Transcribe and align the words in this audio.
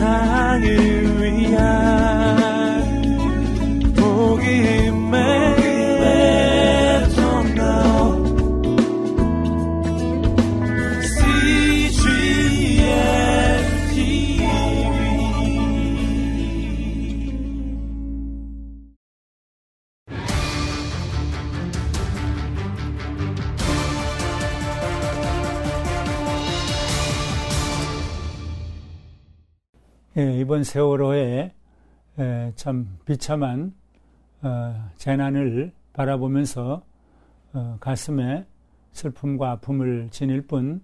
세상을 0.00 1.20
위한 1.20 1.89
예, 30.16 30.38
이번 30.38 30.64
세월호에 30.64 31.52
참 32.56 32.98
비참한 33.04 33.74
어, 34.42 34.90
재난을 34.96 35.72
바라보면서 35.92 36.82
어, 37.52 37.76
가슴에 37.80 38.46
슬픔과 38.92 39.52
아픔을 39.52 40.08
지닐 40.10 40.46
뿐 40.46 40.82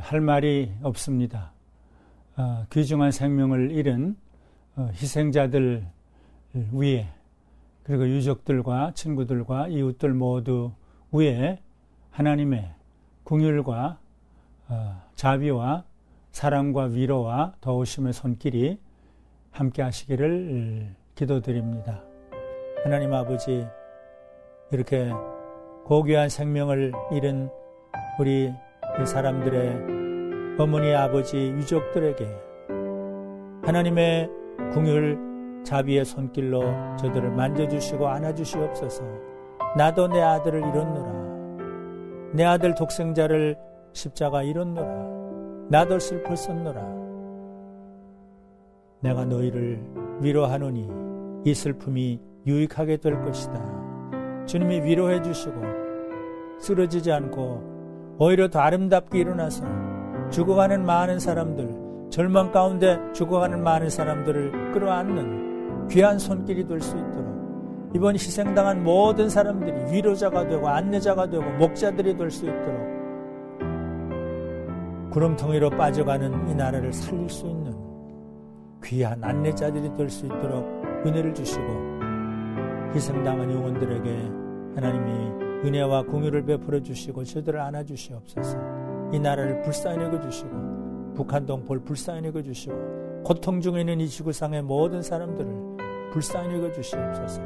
할 0.00 0.20
말이 0.20 0.72
없습니다. 0.82 1.52
어, 2.36 2.66
귀중한 2.70 3.12
생명을 3.12 3.70
잃은 3.70 4.16
희생자들 4.92 5.86
위에 6.72 7.08
그리고 7.82 8.06
유족들과 8.08 8.92
친구들과 8.94 9.68
이웃들 9.68 10.12
모두 10.12 10.72
위에 11.12 11.62
하나님의 12.10 12.74
궁율과 13.22 13.98
자비와 15.14 15.84
사랑과 16.36 16.82
위로와 16.82 17.54
도우심의 17.62 18.12
손길이 18.12 18.78
함께 19.52 19.80
하시기를 19.80 20.94
기도드립니다. 21.14 22.02
하나님 22.84 23.14
아버지, 23.14 23.66
이렇게 24.70 25.10
고귀한 25.86 26.28
생명을 26.28 26.92
잃은 27.12 27.48
우리 28.20 28.52
사람들의 29.06 30.58
어머니, 30.58 30.94
아버지, 30.94 31.38
유족들에게 31.38 32.28
하나님의 33.64 34.28
궁율, 34.74 35.62
자비의 35.64 36.04
손길로 36.04 36.60
저들을 36.98 37.30
만져주시고 37.30 38.06
안아주시옵소서. 38.06 39.04
나도 39.74 40.08
내 40.08 40.20
아들을 40.20 40.60
잃었노라. 40.60 42.32
내 42.34 42.44
아들 42.44 42.74
독생자를 42.74 43.56
십자가 43.94 44.42
잃었노라. 44.42 45.15
나도 45.68 45.98
슬펐었노라. 45.98 46.80
내가 49.00 49.24
너희를 49.24 49.80
위로하노니 50.20 50.88
이 51.44 51.54
슬픔이 51.54 52.20
유익하게 52.46 52.98
될 52.98 53.20
것이다. 53.22 53.60
주님이 54.46 54.82
위로해 54.82 55.20
주시고 55.22 55.60
쓰러지지 56.60 57.10
않고 57.12 58.16
오히려 58.18 58.48
더 58.48 58.60
아름답게 58.60 59.18
일어나서 59.18 59.64
죽어가는 60.30 60.84
많은 60.84 61.18
사람들, 61.18 62.08
절망 62.10 62.52
가운데 62.52 62.98
죽어가는 63.12 63.62
많은 63.62 63.90
사람들을 63.90 64.72
끌어안는 64.72 65.88
귀한 65.88 66.18
손길이 66.18 66.66
될 66.66 66.80
수 66.80 66.96
있도록 66.96 67.26
이번 67.94 68.14
희생당한 68.14 68.82
모든 68.82 69.28
사람들이 69.28 69.92
위로자가 69.92 70.46
되고 70.48 70.68
안내자가 70.68 71.28
되고 71.28 71.44
목자들이 71.58 72.16
될 72.16 72.30
수 72.30 72.44
있도록 72.46 72.95
구름텅이로 75.16 75.70
빠져가는 75.70 76.50
이 76.50 76.54
나라를 76.54 76.92
살릴 76.92 77.30
수 77.30 77.46
있는 77.46 77.74
귀한 78.84 79.24
안내자들이 79.24 79.94
될 79.94 80.10
수 80.10 80.26
있도록 80.26 80.62
은혜를 81.06 81.32
주시고 81.32 81.62
희생당한 82.94 83.50
영혼들에게 83.50 84.10
하나님이 84.74 85.64
은혜와 85.64 86.02
공유를 86.02 86.44
베풀어 86.44 86.82
주시고 86.82 87.24
저들을 87.24 87.58
안아 87.58 87.84
주시옵소서 87.84 88.58
이 89.14 89.18
나라를 89.18 89.62
불쌍히 89.62 90.04
여겨 90.04 90.20
주시고 90.20 91.14
북한 91.14 91.46
동포를 91.46 91.82
불쌍히 91.82 92.26
여겨 92.26 92.42
주시고 92.42 93.22
고통 93.24 93.62
중에 93.62 93.80
있는 93.80 93.98
이 94.00 94.08
지구상의 94.08 94.64
모든 94.64 95.00
사람들을 95.00 96.10
불쌍히 96.12 96.56
여겨 96.56 96.72
주시옵소서 96.72 97.40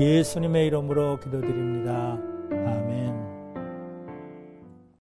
예수님의 0.00 0.66
이름으로 0.66 1.20
기도드립니다. 1.20 2.18
아멘. 2.50 3.29